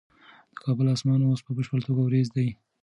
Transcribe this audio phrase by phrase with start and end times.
[0.51, 2.47] د کابل اسمان اوس په بشپړه توګه وریځ دی.